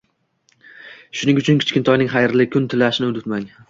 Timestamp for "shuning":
1.21-1.43